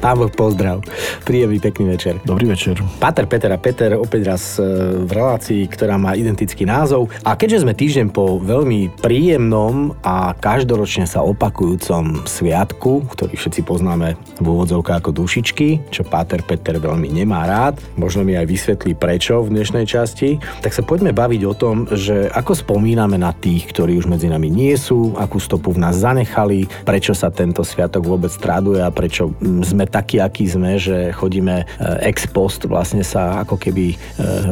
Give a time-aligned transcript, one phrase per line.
[0.00, 0.80] Boh pozdrav.
[1.28, 2.16] Príjemný pekný večer.
[2.24, 2.80] Dobrý večer.
[2.96, 4.64] Pater, Peter a Peter opäť raz e,
[5.04, 7.12] v relácii, ktorá má identický názov.
[7.20, 14.16] A keďže sme týždeň po veľmi príjemnom a každoročne sa opakujúcom sviatku, ktorý všetci poznáme
[14.40, 19.44] v úvodzovkách ako dušičky, čo Pater Peter veľmi nemá rád, možno mi aj vysvetlí prečo
[19.44, 24.00] v dnešnej časti, tak sa poďme baviť o tom, že ako spomíname na tých, ktorí
[24.00, 28.32] už medzi nami nie sú, akú stopu v nás zanechali, prečo sa tento sviatok vôbec
[28.40, 31.64] traduje a prečo mm, sme takí, akí sme, že chodíme e,
[32.06, 33.96] ex post vlastne sa ako keby e,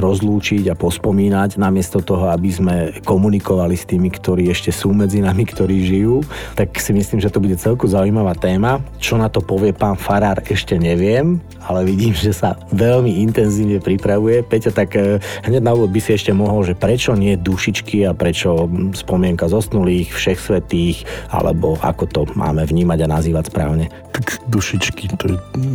[0.02, 2.74] rozlúčiť a pospomínať, namiesto toho, aby sme
[3.06, 6.26] komunikovali s tými, ktorí ešte sú medzi nami, ktorí žijú,
[6.58, 8.82] tak si myslím, že to bude celku zaujímavá téma.
[8.98, 14.42] Čo na to povie pán Farár, ešte neviem, ale vidím, že sa veľmi intenzívne pripravuje.
[14.42, 18.16] Peťo, tak e, hneď na úvod by si ešte mohol, že prečo nie dušičky a
[18.16, 23.92] prečo spomienka zosnulých, všech svetých, alebo ako to máme vnímať a nazývať správne?
[24.10, 25.27] Tak dušičky, to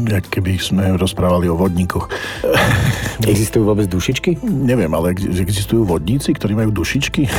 [0.09, 2.09] jak keby sme rozprávali o vodníkoch.
[3.23, 4.41] Existujú vôbec dušičky?
[4.43, 7.23] Neviem, ale existujú vodníci, ktorí majú dušičky?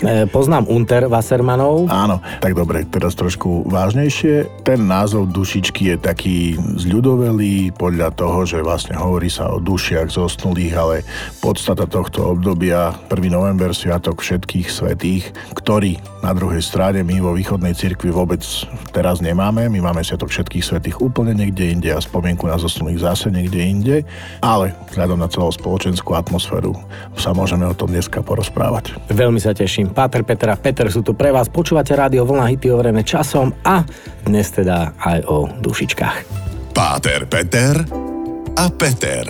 [0.00, 1.92] E, poznám Unter Wassermanov.
[1.92, 4.64] Áno, tak dobre, teraz trošku vážnejšie.
[4.64, 10.72] Ten názov dušičky je taký zľudovelý podľa toho, že vlastne hovorí sa o dušiach zosnulých,
[10.72, 10.96] ale
[11.44, 13.28] podstata tohto obdobia 1.
[13.28, 18.40] november, sviatok všetkých svetých, ktorý na druhej strane my vo východnej cirkvi vôbec
[18.96, 19.68] teraz nemáme.
[19.68, 23.96] My máme sviatok všetkých svetých úplne niekde inde a spomienku na zosnulých zase niekde inde,
[24.40, 26.72] ale vzhľadom na celú spoločenskú atmosféru
[27.18, 28.96] sa môžeme o tom dneska porozprávať.
[29.12, 29.92] Veľmi sa teším.
[29.92, 31.52] Páter Petra, Peter sú tu pre vás.
[31.52, 33.84] Počúvate rádio Vlna hity overené časom a
[34.24, 36.16] dnes teda aj o dušičkách.
[36.72, 37.84] Páter, Peter
[38.56, 39.26] a Peter.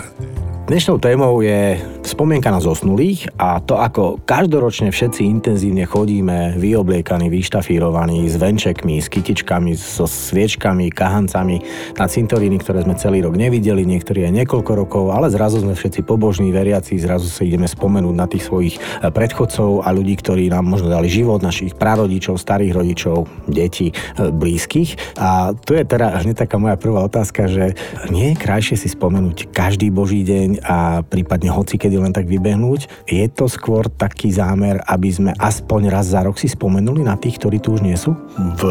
[0.70, 8.26] Dnešnou témou je spomienka na zosnulých a to, ako každoročne všetci intenzívne chodíme vyobliekaní, vyštafírovaní
[8.26, 11.62] s venčekmi, s kytičkami, so sviečkami, kahancami
[11.94, 16.03] na cintoríny, ktoré sme celý rok nevideli, niektorí aj niekoľko rokov, ale zrazu sme všetci
[16.03, 20.66] pobožní, veriaci, zrazu sa ideme spomenúť na tých svojich eh, predchodcov a ľudí, ktorí nám
[20.66, 25.21] možno dali život, našich prarodičov, starých rodičov, detí, eh, blízkych.
[25.21, 27.77] A tu je teda hneď taká moja prvá otázka, že
[28.09, 32.88] nie je krajšie si spomenúť každý boží deň a prípadne hoci kedy len tak vybehnúť.
[33.06, 37.37] Je to skôr taký zámer, aby sme aspoň raz za rok si spomenuli na tých,
[37.38, 38.16] ktorí tu už nie sú?
[38.59, 38.62] V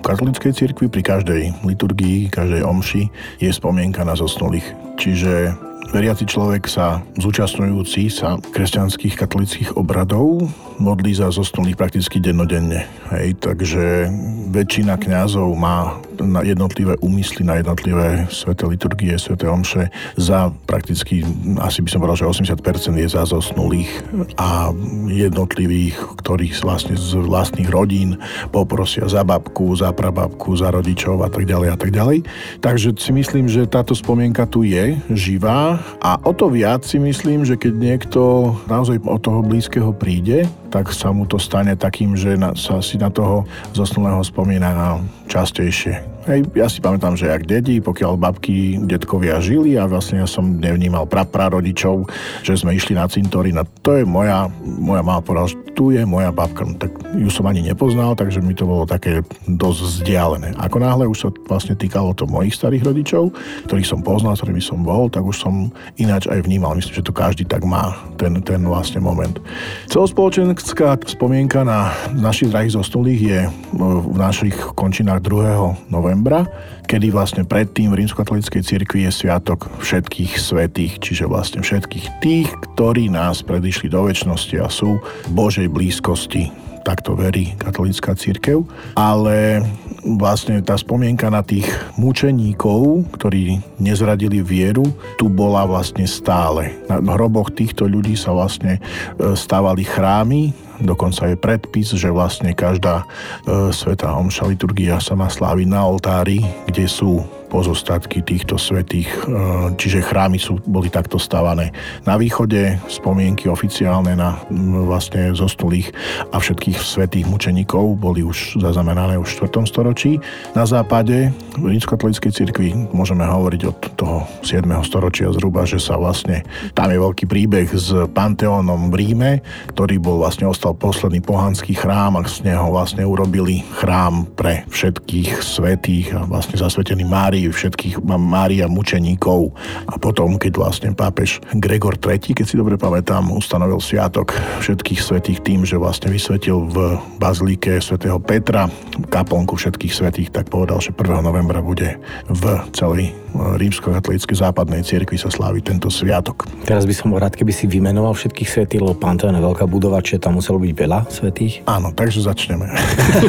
[0.00, 3.02] katolíckej cirkvi pri každej liturgii, každej omši
[3.38, 4.72] je spomienka na zosnulých.
[4.98, 5.54] Čiže
[5.92, 10.48] veriaci človek sa zúčastňujúci sa kresťanských katolických obradov
[10.78, 12.86] modlí za zosnulých prakticky dennodenne.
[13.10, 14.08] Hej, takže
[14.52, 21.22] väčšina kňazov má na jednotlivé úmysly, na jednotlivé sveté liturgie, sveté omše za prakticky,
[21.62, 23.90] asi by som povedal, že 80% je za zosnulých
[24.38, 24.70] a
[25.08, 28.18] jednotlivých, ktorých vlastne z vlastných rodín
[28.50, 32.18] poprosia za babku, za prababku, za rodičov a tak ďalej a tak ďalej.
[32.62, 37.44] Takže si myslím, že táto spomienka tu je živá a o to viac si myslím,
[37.44, 38.20] že keď niekto
[38.66, 43.08] naozaj od toho blízkeho príde, tak sa mu to stane takým, že sa si na
[43.08, 46.17] toho zosnulého spomína častejšie.
[46.28, 50.60] Hej, ja si pamätám, že jak dedi, pokiaľ babky, detkovia žili a vlastne ja som
[50.60, 52.04] nevnímal pra, rodičov,
[52.44, 56.04] že sme išli na cintorín a to je moja, moja mama povedala, že tu je
[56.04, 56.68] moja babka.
[56.68, 60.52] No, tak ju som ani nepoznal, takže mi to bolo také dosť vzdialené.
[60.60, 63.32] Ako náhle už sa vlastne týkalo to mojich starých rodičov,
[63.64, 66.76] ktorých som poznal, s ktorými som bol, tak už som ináč aj vnímal.
[66.76, 69.40] Myslím, že to každý tak má, ten, ten vlastne moment.
[69.88, 73.40] Celospoločenská spomienka na našich drahých zosnulých je
[73.80, 75.88] v našich končinách 2.
[75.88, 76.50] novembra novembra,
[76.90, 83.06] kedy vlastne predtým v rímskokatolíckej cirkvi je sviatok všetkých svetých, čiže vlastne všetkých tých, ktorí
[83.06, 86.50] nás predišli do väčšnosti a sú v Božej blízkosti
[86.82, 88.64] takto verí katolická církev,
[88.96, 89.62] ale
[90.02, 91.68] vlastne tá spomienka na tých
[92.00, 94.88] mučeníkov, ktorí nezradili vieru,
[95.20, 96.72] tu bola vlastne stále.
[96.88, 103.02] Na hroboch týchto ľudí sa vlastne e, stávali chrámy, dokonca je predpis, že vlastne každá
[103.02, 109.32] e, sveta omša liturgia sa má sláviť na oltári, kde sú pozostatky týchto svetých, e,
[109.78, 111.72] čiže chrámy sú, boli takto stavané.
[112.04, 114.42] Na východe spomienky oficiálne na
[114.84, 115.94] vlastne zostulých
[116.34, 119.64] a všetkých svetých mučeníkov boli už zaznamenané už v 4.
[119.64, 120.20] storočí.
[120.52, 124.64] Na západe v rímskokatolíckej cirkvi môžeme hovoriť od toho toho 7.
[124.88, 126.40] storočia zhruba, že sa vlastne,
[126.72, 129.32] tam je veľký príbeh s Panteónom v Ríme,
[129.68, 135.44] ktorý bol vlastne ostal posledný pohanský chrám a z neho vlastne urobili chrám pre všetkých
[135.44, 137.04] svetých a vlastne zasvetený
[137.38, 139.54] Márii, všetkých Mária mučeníkov.
[139.86, 145.38] A potom, keď vlastne pápež Gregor III, keď si dobre pamätám, ustanovil sviatok všetkých svetých
[145.46, 148.66] tým, že vlastne vysvetil v bazilike svätého Petra
[149.06, 151.22] kaplnku všetkých svetých, tak povedal, že 1.
[151.22, 152.42] novembra bude v
[152.74, 156.46] celej rímsko-katolíckej západnej cirkvi sa slávi tento sviatok.
[156.66, 160.02] Teraz by som bol rád, keby si vymenoval všetkých svetých, lebo Panteón je veľká budova,
[160.02, 161.62] čiže tam muselo byť veľa svetých.
[161.70, 162.66] Áno, takže začneme.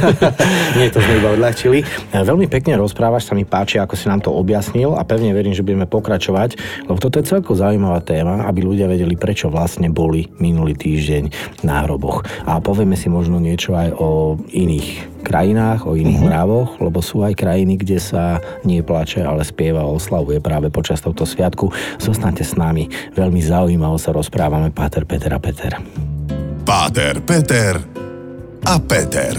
[0.77, 1.85] Nie, to sme iba odľahčili.
[2.13, 5.61] Veľmi pekne rozprávaš, sa mi páči, ako si nám to objasnil a pevne verím, že
[5.61, 6.57] budeme pokračovať,
[6.89, 11.23] lebo toto je celkom zaujímavá téma, aby ľudia vedeli, prečo vlastne boli minulý týždeň
[11.61, 12.25] na hroboch.
[12.49, 16.29] A povieme si možno niečo aj o iných krajinách, o iných uh-huh.
[16.29, 21.03] mravoch, lebo sú aj krajiny, kde sa nie plače, ale spieva a oslavuje práve počas
[21.03, 21.71] tohto sviatku.
[21.99, 25.77] Zostaňte s nami, veľmi zaujímavo sa rozprávame Páter Peter a Peter.
[26.63, 27.79] Páter Peter
[28.65, 29.35] a Peter.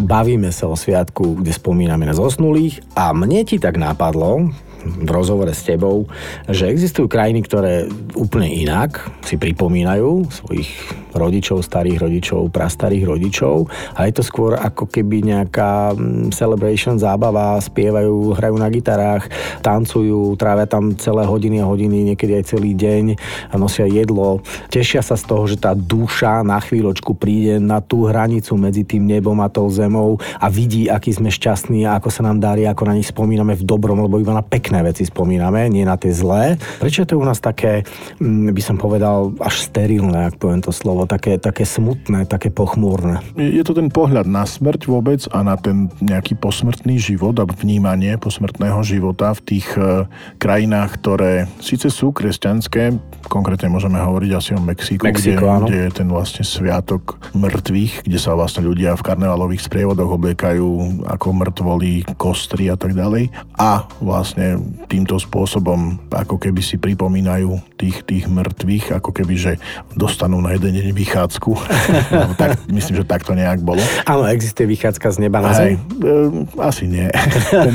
[0.00, 4.48] Bavíme sa o sviatku, kde spomíname na zosnulých a mne ti tak napadlo,
[4.80, 6.08] v rozhovore s tebou,
[6.48, 7.84] že existujú krajiny, ktoré
[8.16, 10.70] úplne inak si pripomínajú svojich
[11.14, 17.58] rodičov, starých rodičov, prastarých rodičov a je to skôr ako keby nejaká mm, celebration zábava,
[17.60, 19.28] spievajú, hrajú na gitarách,
[19.64, 23.16] tancujú, trávia tam celé hodiny a hodiny, niekedy aj celý deň
[23.50, 24.42] a nosia jedlo.
[24.70, 29.06] Tešia sa z toho, že tá duša na chvíľočku príde na tú hranicu medzi tým
[29.06, 32.86] nebom a tou zemou a vidí, aký sme šťastní a ako sa nám darí, ako
[32.86, 36.56] na nich spomíname v dobrom, lebo iba na pekné veci spomíname, nie na tie zlé.
[36.78, 37.84] Prečo je to u nás také,
[38.18, 43.20] mm, by som povedal, až sterilné, ak poviem to slovo, také, také smutné, také pochmúrne?
[43.36, 48.16] Je to ten pohľad na smrť vôbec a na ten nejaký posmrtný život a vnímanie
[48.16, 50.08] posmrtného života v tých e,
[50.40, 52.96] krajinách, ktoré síce sú kresťanské,
[53.28, 58.18] konkrétne môžeme hovoriť asi o Mexiku, Mexiko, kde, kde je ten vlastne sviatok mŕtvych, kde
[58.18, 60.68] sa vlastne ľudia v karnevalových sprievodoch obliekajú
[61.06, 63.30] ako mŕtvoli, kostry a tak ďalej.
[63.60, 64.58] A vlastne
[64.88, 69.52] týmto spôsobom ako keby si pripomínajú tých, tých mŕtvych, ako keby, že
[69.94, 71.50] dostanú na jeden deň vychádzku.
[72.14, 73.80] no, tak, myslím, že tak to nejak bolo.
[74.06, 75.76] Áno, existuje vychádzka z neba na zem?
[75.76, 77.08] E, asi nie.
[77.50, 77.74] Ten,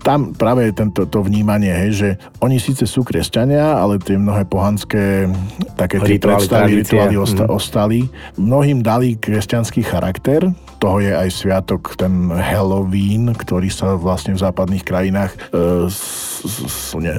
[0.00, 2.08] tam práve tento, to vnímanie, hej, že
[2.40, 5.28] oni síce sú kresťania, ale tie mnohé pohanské
[5.74, 7.52] také tie predstavy, rituály osta, mm.
[7.52, 8.00] ostali.
[8.38, 10.50] Mnohým dali kresťanský charakter,
[10.84, 15.88] toho je aj sviatok, ten Halloween, ktorý sa vlastne v západných krajinách e,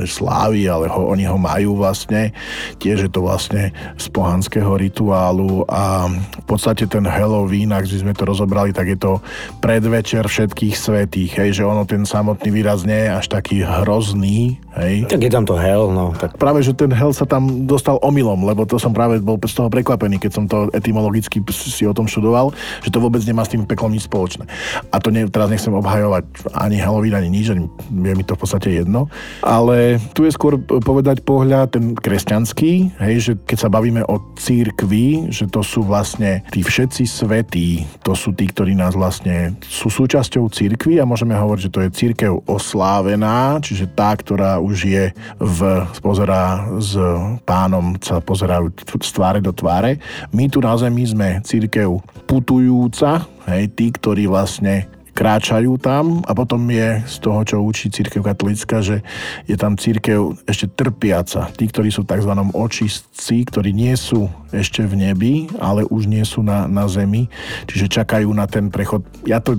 [0.06, 2.30] slávi, ale ho, oni ho majú vlastne.
[2.78, 4.70] Tiež je to vlastne z pohanského
[5.06, 9.22] rituálu a v podstate ten Halloween, ak sme to rozobrali, tak je to
[9.62, 15.06] predvečer všetkých svetých, hej, že ono ten samotný výraz nie je až taký hrozný, hej.
[15.06, 16.18] Tak je tam to hell, no.
[16.18, 16.42] Tak...
[16.42, 19.69] Práve, že ten hell sa tam dostal omylom, lebo to som práve bol z toho
[19.69, 22.50] prekvapený, keď som to etymologicky si o tom študoval,
[22.81, 24.50] že to vôbec nemá s tým peklom nič spoločné.
[24.90, 28.42] A to ne, teraz nechcem obhajovať ani Halloween, ani nič, ani je mi to v
[28.42, 29.06] podstate jedno.
[29.46, 34.94] Ale tu je skôr povedať pohľad ten kresťanský, hej, že keď sa bavíme o církvi,
[35.30, 40.47] že to sú vlastne tí všetci svetí, to sú tí, ktorí nás vlastne sú súčasťou
[40.50, 45.06] církvy a môžeme hovoriť, že to je církev oslávená, čiže tá, ktorá už je
[45.38, 45.59] v,
[46.00, 46.95] pozerá s
[47.44, 50.00] pánom, sa pozerajú z tváre do tváre.
[50.31, 56.60] My tu na zemi sme církev putujúca, hej, tí, ktorí vlastne kráčajú tam a potom
[56.68, 59.00] je z toho, čo učí církev katolická, že
[59.48, 61.48] je tam církev ešte trpiaca.
[61.56, 62.36] Tí, ktorí sú tzv.
[62.52, 67.31] očistci, ktorí nie sú ešte v nebi, ale už nie sú na, na zemi,
[67.68, 69.04] čiže čakajú na ten prechod.
[69.24, 69.56] Ja to,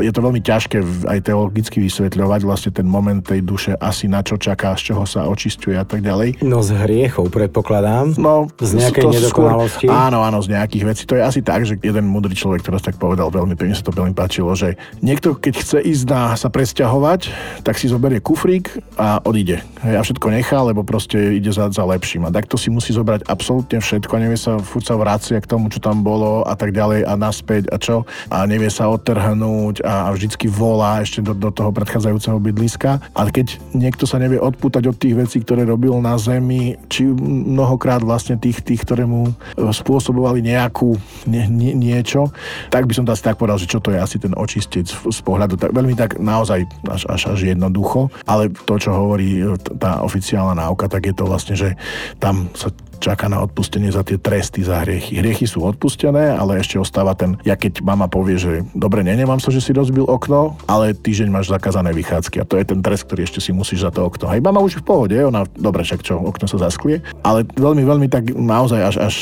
[0.00, 4.36] je to veľmi ťažké aj teologicky vysvetľovať, vlastne ten moment tej duše asi na čo
[4.36, 6.44] čaká, z čoho sa očistuje a tak ďalej.
[6.44, 8.16] No z hriechov predpokladám.
[8.20, 9.86] No, z nejakej nedokonalosti.
[9.88, 11.02] Skôr, áno, áno, z nejakých vecí.
[11.08, 13.92] To je asi tak, že jeden mudrý človek, ktorý tak povedal, veľmi pekne sa to
[13.92, 17.20] veľmi páčilo, že niekto, keď chce ísť na, sa presťahovať,
[17.62, 19.62] tak si zoberie kufrík a odíde.
[19.82, 22.26] Hej, a všetko nechá, lebo proste ide za, za lepším.
[22.26, 25.70] A takto si musí zobrať absolútne všetko a nevie sa, furt sa vracia k tomu,
[25.70, 28.02] čo tam bolo a tak ďalej a naspäť a čo.
[28.26, 32.98] A nevie sa odtrhnúť a, a vždycky volá ešte do, do toho predchádzajúceho bydliska.
[33.14, 38.02] A keď niekto sa nevie odpútať od tých vecí, ktoré robil na zemi, či mnohokrát
[38.02, 40.98] vlastne tých, tých ktoré mu spôsobovali nejakú
[41.30, 42.32] nie, nie, niečo,
[42.72, 45.20] tak by som asi tak povedal, že čo to je asi ten očist zistiť z,
[45.20, 49.44] pohľadu tak, veľmi tak naozaj až, až, až jednoducho, ale to, čo hovorí
[49.76, 51.76] tá oficiálna náuka, tak je to vlastne, že
[52.16, 52.72] tam sa
[53.02, 55.18] čaká na odpustenie za tie tresty za hriechy.
[55.18, 59.50] Hriechy sú odpustené, ale ešte ostáva ten, ja keď mama povie, že dobre, nenemám sa,
[59.50, 63.26] že si rozbil okno, ale týždeň máš zakázané vychádzky a to je ten trest, ktorý
[63.26, 64.30] ešte si musíš za to okno.
[64.30, 68.06] Hej, mama už v pohode, ona, dobre, však čo, okno sa zasklie, ale veľmi, veľmi
[68.12, 69.16] tak naozaj až, až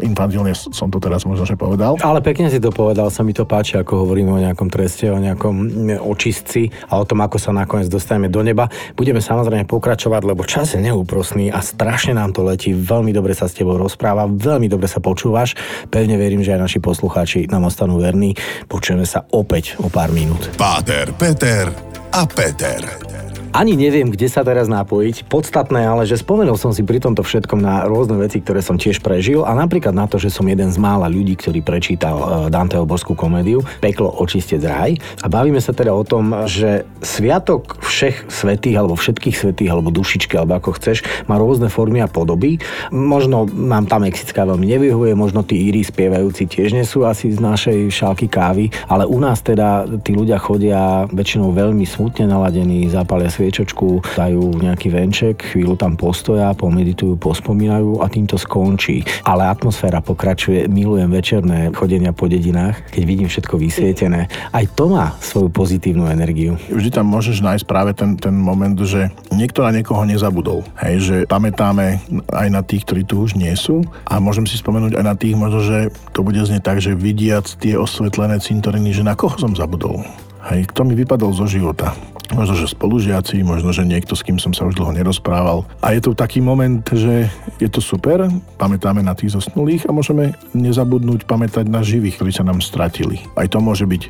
[0.00, 2.00] infantilne som to teraz možno, že povedal.
[2.00, 5.20] Ale pekne si to povedal, sa mi to páči, ako hovoríme o nejakom treste, o
[5.20, 5.68] nejakom
[6.00, 8.72] očistci a o tom, ako sa nakoniec dostaneme do neba.
[8.96, 12.72] Budeme samozrejme pokračovať, lebo čas je neúprosný a strašne nám to letí.
[12.72, 15.58] Veľmi dobre sa s tebou rozpráva, veľmi dobre sa počúvaš.
[15.90, 18.38] Pevne verím, že aj naši poslucháči nám ostanú verní.
[18.70, 20.46] Počujeme sa opäť o pár minút.
[20.54, 21.68] Páter, Peter
[22.14, 23.33] a Peter.
[23.54, 25.30] Ani neviem, kde sa teraz napojiť.
[25.30, 28.98] Podstatné ale, že spomenul som si pri tomto všetkom na rôzne veci, ktoré som tiež
[28.98, 32.82] prežil a napríklad na to, že som jeden z mála ľudí, ktorý prečítal e, Danteho
[32.82, 34.98] borskú komédiu Peklo očistec raj.
[35.22, 40.34] A bavíme sa teda o tom, že sviatok všech svetých alebo všetkých svetých alebo dušičky
[40.34, 42.58] alebo ako chceš má rôzne formy a podoby.
[42.90, 47.38] Možno nám tá mexická veľmi nevyhuje, možno tí íri spievajúci tiež nie sú asi z
[47.38, 53.30] našej šálky kávy, ale u nás teda tí ľudia chodia väčšinou veľmi smutne naladení, zápalia
[53.44, 59.04] sviečočku, dajú nejaký venček, chvíľu tam postoja, pomeditujú, pospomínajú a tým to skončí.
[59.20, 64.32] Ale atmosféra pokračuje, milujem večerné chodenia po dedinách, keď vidím všetko vysvietené.
[64.48, 66.56] Aj to má svoju pozitívnu energiu.
[66.72, 70.64] Vždy tam môžeš nájsť práve ten, ten moment, že niekto na niekoho nezabudol.
[70.80, 72.00] Hej, že pamätáme
[72.32, 75.36] aj na tých, ktorí tu už nie sú a môžem si spomenúť aj na tých,
[75.36, 79.52] možno, že to bude znieť tak, že vidiac tie osvetlené cintoriny, že na koho som
[79.52, 80.00] zabudol.
[80.44, 81.96] Hej, kto mi vypadol zo života
[82.34, 85.68] možno, že spolužiaci, možno, že niekto, s kým som sa už dlho nerozprával.
[85.84, 87.28] A je to taký moment, že
[87.62, 88.26] je to super,
[88.58, 93.22] pamätáme na tých zosnulých a môžeme nezabudnúť pamätať na živých, ktorí sa nám stratili.
[93.38, 94.02] Aj to môže byť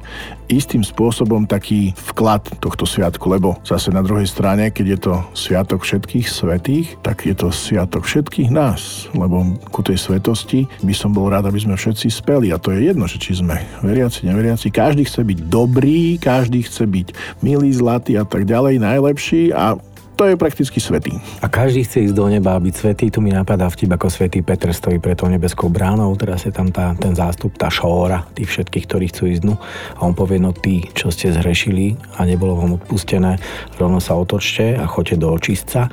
[0.48, 5.82] istým spôsobom taký vklad tohto sviatku, lebo zase na druhej strane, keď je to sviatok
[5.82, 11.28] všetkých svetých, tak je to sviatok všetkých nás, lebo ku tej svetosti by som bol
[11.28, 15.08] rád, aby sme všetci speli a to je jedno, že či sme veriaci, neveriaci, každý
[15.08, 17.08] chce byť dobrý, každý chce byť
[17.44, 19.76] milý, zlatý, a tak ďalej, najlepší a
[20.14, 21.18] to je prakticky svetý.
[21.42, 23.10] A každý chce ísť do neba a byť svetý.
[23.10, 26.14] Tu mi napadá vtip, ako svetý Peter stojí pred tou nebeskou bránou.
[26.18, 29.54] Teraz je tam tá, ten zástup, tá šóra tých všetkých, ktorí chcú ísť dnu.
[29.98, 33.38] A on povie, no tí, čo ste zhrešili a nebolo vám odpustené,
[33.78, 35.90] rovno sa otočte a choďte do očistca.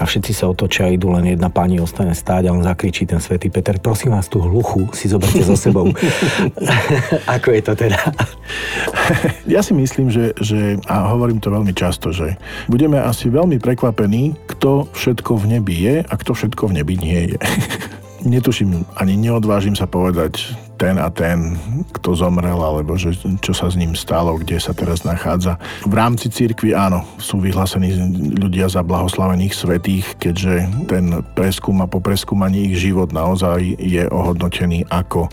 [0.00, 3.20] A všetci sa otočia a idú, len jedna pani ostane stáť a on zakričí ten
[3.20, 5.92] svetý Peter, prosím vás, tú hluchu si zoberte so sebou.
[7.36, 8.00] ako je to teda?
[9.50, 12.38] ja si myslím, že, že, a hovorím to veľmi často, že
[12.70, 16.94] budeme asi veľmi veľmi prekvapený, kto všetko v nebi je a kto všetko v nebi
[17.02, 17.38] nie je.
[18.38, 21.60] Netuším, ani neodvážim sa povedať ten a ten,
[21.92, 23.12] kto zomrel, alebo že,
[23.44, 25.60] čo sa s ním stalo, kde sa teraz nachádza.
[25.84, 27.92] V rámci cirkvi áno, sú vyhlásení
[28.40, 34.88] ľudia za blahoslavených svetých, keďže ten preskum a po preskúmaní ich život naozaj je ohodnotený
[34.88, 35.30] ako e,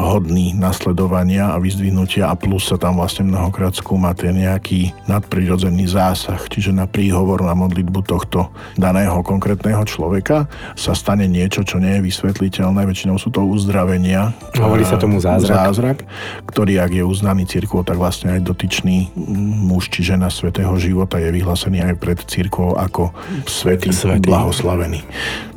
[0.00, 6.40] hodný nasledovania a vyzdvihnutia a plus sa tam vlastne mnohokrát skúma ten nejaký nadprirodzený zásah,
[6.48, 8.48] čiže na príhovor, na modlitbu tohto
[8.80, 10.48] daného konkrétneho človeka
[10.80, 15.58] sa stane niečo, čo nie je vysvetliteľné, väčšinou sú to uzdravenia, Hovorí sa tomu zázrak.
[15.68, 15.98] Zázrak,
[16.46, 19.10] ktorý, ak je uznaný církvou, tak vlastne aj dotyčný
[19.66, 23.10] muž či žena svetého života je vyhlásený aj pred církvou ako
[23.50, 24.30] svetý, svetý.
[24.30, 25.02] blahoslavený.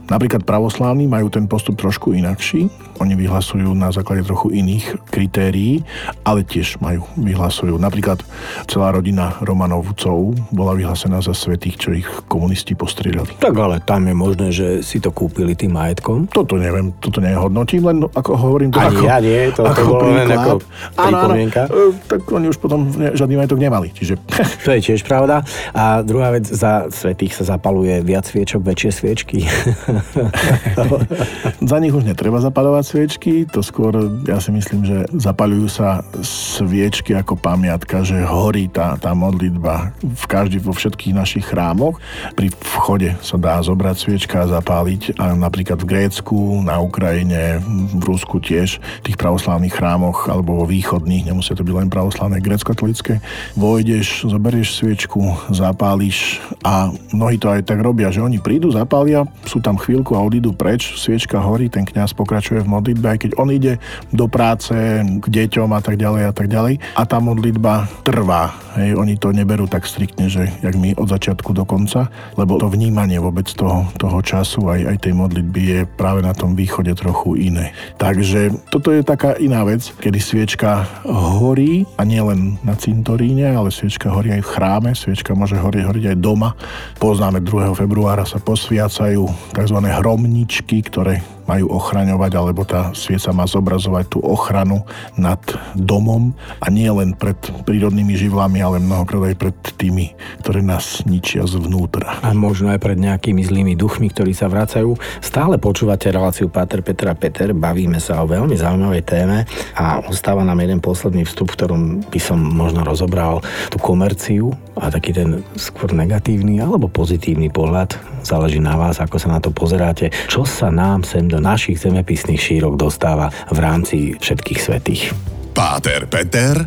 [0.05, 2.69] Napríklad pravoslávni majú ten postup trošku inakší.
[3.01, 5.81] Oni vyhlasujú na základe trochu iných kritérií,
[6.21, 7.75] ale tiež majú, vyhlasujú.
[7.75, 8.21] Napríklad
[8.69, 13.41] celá rodina Romanovcov bola vyhlásená za svetých, čo ich komunisti postrieľali.
[13.41, 16.29] Tak ale tam je možné, že si to kúpili tým majetkom?
[16.29, 19.89] Toto neviem, toto nehodnotím, len ako hovorím to Ani ako, ja nie, to, ako to
[19.89, 20.51] bolo len ako
[20.95, 21.61] pripomienka.
[21.67, 23.89] Áno, áno, tak oni už potom žiadny majetok nemali.
[23.91, 24.15] Čiže...
[24.65, 25.45] To je tiež pravda.
[25.77, 29.45] A druhá vec, za svetých sa zapaluje viac sviečok, väčšie sviečky.
[31.71, 33.95] Za nich už netreba zapalovať sviečky, to skôr
[34.27, 40.25] ja si myslím, že zapalujú sa sviečky ako pamiatka, že horí tá, tá modlitba v
[40.27, 41.99] každý, vo všetkých našich chrámoch.
[42.35, 47.59] Pri vchode sa dá zobrať sviečka a zapáliť a napríklad v Grécku, na Ukrajine,
[47.95, 52.39] v Rusku tiež, v tých pravoslávnych chrámoch alebo vo východných, nemusia to byť len pravoslávne
[52.41, 53.23] grécko-katolické,
[53.55, 55.21] vojdeš, zoberieš sviečku,
[55.51, 60.25] zapáliš a mnohí to aj tak robia, že oni prídu, zapália, sú tam chvíľku a
[60.25, 63.77] odídu preč, sviečka horí, ten kňaz pokračuje v modlitbe, aj keď on ide
[64.09, 64.73] do práce,
[65.05, 66.81] k deťom a tak ďalej a tak ďalej.
[66.97, 68.57] A tá modlitba trvá.
[68.75, 72.67] Hej, oni to neberú tak striktne, že jak my od začiatku do konca, lebo to
[72.67, 77.39] vnímanie vôbec toho, toho času aj, aj tej modlitby je práve na tom východe trochu
[77.39, 77.71] iné.
[77.95, 83.71] Takže toto je taká iná vec, kedy sviečka horí a nie len na cintoríne, ale
[83.71, 86.51] sviečka horí aj v chráme, sviečka môže horiť, horiť aj doma.
[86.99, 87.71] Poznáme 2.
[87.79, 89.23] februára sa posviacajú
[89.55, 89.91] tzv tzv.
[89.91, 94.85] hromničky, ktoré majú ochraňovať, alebo tá svieca má zobrazovať tú ochranu
[95.17, 95.39] nad
[95.77, 100.05] domom a nie len pred prírodnými živlami, ale mnohokrát aj pred tými,
[100.41, 102.21] ktoré nás ničia zvnútra.
[102.25, 104.97] A možno aj pred nejakými zlými duchmi, ktorí sa vracajú.
[105.21, 109.45] Stále počúvate reláciu Páter Petra Peter, bavíme sa o veľmi zaujímavej téme
[109.77, 114.91] a ostáva nám jeden posledný vstup, v ktorom by som možno rozobral tú komerciu a
[114.91, 117.95] taký ten skôr negatívny alebo pozitívny pohľad.
[118.25, 120.09] Záleží na vás, ako sa na to pozeráte.
[120.25, 125.03] Čo sa nám sem do našich zemepisných šírok dostáva v rámci všetkých svetých.
[125.51, 126.63] Páter Peter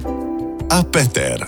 [0.68, 1.40] a Peter.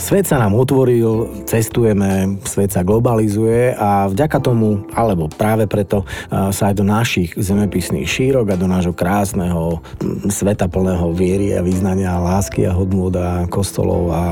[0.00, 6.72] Svet sa nám otvoril, cestujeme, svet sa globalizuje a vďaka tomu, alebo práve preto sa
[6.72, 9.84] aj do našich zemepisných šírok a do nášho krásneho
[10.26, 14.22] sveta plného viery a význania, lásky a hodnôt a kostolov a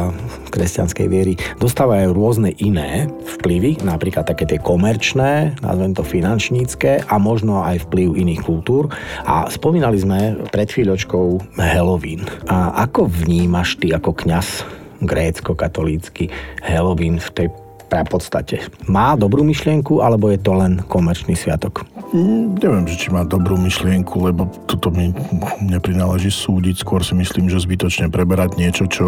[0.48, 3.06] kresťanskej viery dostávajú rôzne iné
[3.38, 8.88] vplyvy, napríklad také tie komerčné, nazvem to finančnícke a možno aj vplyv iných kultúr.
[9.28, 12.24] A spomínali sme pred chvíľočkou Halloween.
[12.48, 16.30] A ako vnímaš ty ako kňaz grécko-katolícky
[16.62, 17.48] Halloween v tej
[17.88, 18.68] podstate.
[18.84, 21.88] Má dobrú myšlienku, alebo je to len komerčný sviatok?
[22.12, 25.12] Mm, neviem, že či má dobrú myšlienku, lebo toto mi
[25.64, 26.84] neprináleží súdiť.
[26.84, 29.06] Skôr si myslím, že zbytočne preberať niečo, čo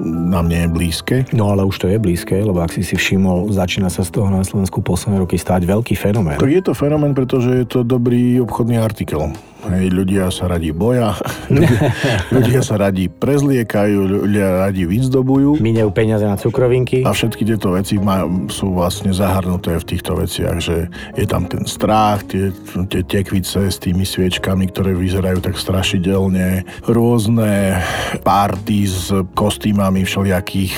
[0.00, 1.16] nám nie je blízke.
[1.36, 4.32] No ale už to je blízke, lebo ak si si všimol, začína sa z toho
[4.32, 6.40] na Slovensku posledné roky stať veľký fenomén.
[6.40, 9.32] To je to fenomén, pretože je to dobrý obchodný artikel.
[9.64, 11.16] Hej, ľudia sa radi boja,
[11.54, 11.80] ľudia,
[12.28, 15.56] ľudia sa radi prezliekajú, ľudia radi vyzdobujú.
[15.60, 17.00] Minejú peniaze na cukrovinky.
[17.04, 21.64] A všetky tieto veci má, sú vlastne zahrnuté v týchto veciach, že je tam ten
[21.64, 22.52] strach, tie,
[22.92, 27.80] tie tekvice s tými sviečkami, ktoré vyzerajú tak strašidelne, rôzne
[28.20, 30.76] párty s kostýmami všelijakých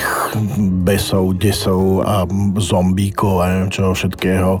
[0.87, 2.23] besov, desov a
[2.57, 4.51] zombíkov a neviem čoho všetkého.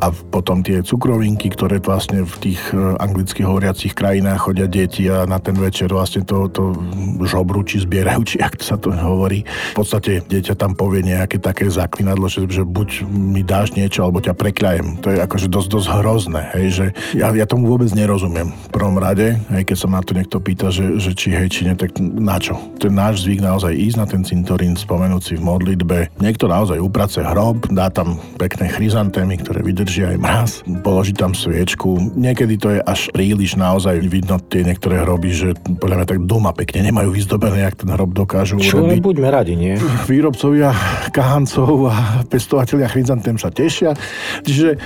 [0.00, 5.10] A potom tie cukrovinky, ktoré vlastne v tých eh, anglicky hovoriacich rozvíjacích krajinách chodia deti
[5.10, 6.78] a na ten večer vlastne to, to
[7.26, 9.42] žobru, či zbierajú, či ak sa to hovorí.
[9.74, 14.22] V podstate dieťa tam povie nejaké také zaklinadlo, že, že buď mi dáš niečo, alebo
[14.22, 15.02] ťa prekľajem.
[15.02, 16.86] To je akože dosť, dosť hrozné, hej, že
[17.18, 18.54] ja, ja tomu vôbec nerozumiem.
[18.54, 21.66] V prvom rade, hej, keď sa ma to niekto pýta, že, že či hej, či
[21.66, 22.54] ne, tak na čo?
[22.78, 26.14] Ten náš zvyk naozaj ísť na ten cintorín, spomenúť si v modlitbe.
[26.22, 30.50] Niekto naozaj uprace hrob, dá tam pekné chryzantémy, ktoré vydržia aj mraz,
[30.86, 32.14] položí tam sviečku.
[32.14, 36.52] Niekedy to je až príliš naozaj vidno tie niektoré hroby, že podľa mňa tak doma
[36.52, 39.00] pekne nemajú vyzdobené, jak ten hrob dokážu Čo urobiť.
[39.00, 39.74] buďme radi, nie?
[40.04, 40.70] Výrobcovia
[41.10, 43.96] kahancov a pestovateľia chryzantém sa tešia.
[44.44, 44.76] Čiže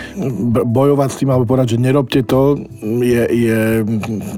[0.67, 3.59] bojovať s tým alebo povedať, že nerobte to, je, je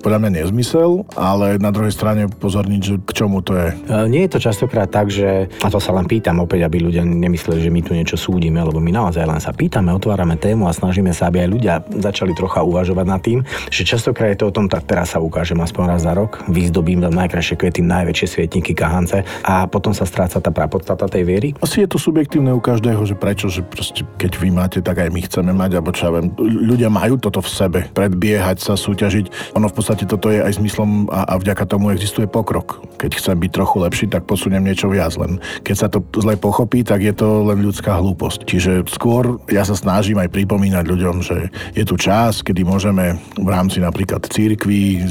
[0.01, 3.69] podľa mňa nezmysel, ale na druhej strane pozorniť, že k čomu to je.
[3.73, 7.03] E, nie je to častokrát tak, že, a to sa len pýtam opäť, aby ľudia
[7.03, 10.77] nemysleli, že my tu niečo súdime, lebo my naozaj len sa pýtame, otvárame tému a
[10.77, 13.41] snažíme sa, aby aj ľudia začali trocha uvažovať nad tým,
[13.73, 17.01] že častokrát je to o tom, tak teraz sa ukážem aspoň raz za rok, vyzdobím
[17.01, 21.49] tam najkrajšie kvety, najväčšie svietníky, kahance a potom sa stráca tá prapodstata tej viery.
[21.63, 25.09] Asi je to subjektívne u každého, že prečo, že proste keď vy máte, tak aj
[25.15, 29.55] my chceme mať, alebo čo ja viem, ľudia majú toto v sebe, predbiehať sa, súťažiť.
[29.55, 32.83] Ono v podstate toto je aj zmyslom a, a vďaka tomu existuje pokrok.
[32.99, 35.15] Keď chcem byť trochu lepší, tak posuniem niečo viac.
[35.15, 38.43] Len keď sa to zle pochopí, tak je to len ľudská hlúposť.
[38.45, 43.49] Čiže skôr ja sa snažím aj pripomínať ľuďom, že je tu čas, kedy môžeme v
[43.49, 45.07] rámci napríklad napríklad církvy,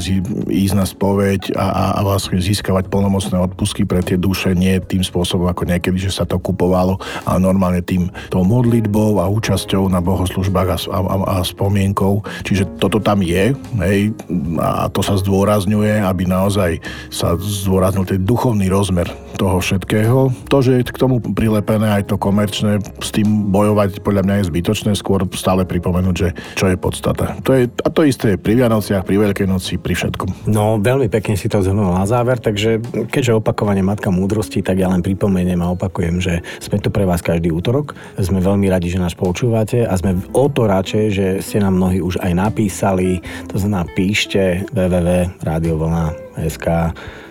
[0.52, 5.00] ísť na spoveď a, a, a vlastne získavať plnomocné odpusky pre tie duše, nie tým
[5.00, 10.04] spôsobom ako niekedy, že sa to kupovalo, ale normálne tým tou modlitbou a účasťou na
[10.04, 12.20] bohoslužbách a, a, a spomienkou.
[12.44, 14.12] Čiže toto tam je, hej,
[14.60, 19.08] a to sa zdôrazňuje, aby naozaj sa zdôraznil ten duchovný rozmer
[19.40, 20.28] toho všetkého.
[20.52, 24.52] To, že je k tomu prilepené aj to komerčné, s tým bojovať podľa mňa je
[24.52, 27.40] zbytočné, skôr stále pripomenúť, že čo je podstata.
[27.48, 30.52] To je, a to isté je pri Vianociach, pri Veľkej noci, pri všetkom.
[30.52, 34.92] No, veľmi pekne si to zhrnul na záver, takže keďže opakovanie Matka múdrosti, tak ja
[34.92, 37.96] len pripomeniem a opakujem, že sme tu pre vás každý útorok.
[38.20, 42.04] Sme veľmi radi, že nás počúvate a sme o to radšej, že ste nám mnohí
[42.04, 43.24] už aj napísali.
[43.48, 46.66] To znamená, píšte www.radiovlna.sk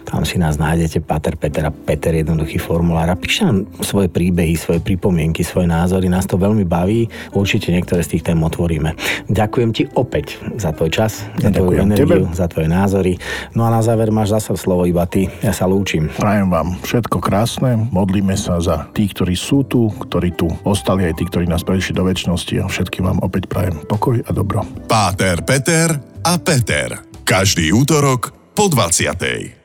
[0.09, 4.57] tam si nás nájdete, Pater Peter a Peter, jednoduchý formulár a píšte nám svoje príbehy,
[4.57, 6.09] svoje pripomienky, svoje názory.
[6.09, 7.05] Nás to veľmi baví.
[7.31, 8.97] Určite niektoré z tých tém otvoríme.
[9.29, 12.35] Ďakujem ti opäť za tvoj čas, za tvoju energiu, tebe.
[12.35, 13.21] za tvoje názory.
[13.53, 15.29] No a na záver máš zase slovo iba ty.
[15.45, 16.09] Ja sa lúčim.
[16.17, 17.77] Prajem vám všetko krásne.
[17.93, 21.93] Modlíme sa za tých, ktorí sú tu, ktorí tu ostali, aj tí, ktorí nás prešli
[21.93, 24.65] do väčšnosti a všetkým vám opäť prajem pokoj a dobro.
[24.89, 25.93] Páter, Peter
[26.25, 26.97] a Peter.
[27.21, 29.58] Každý útorok po 20.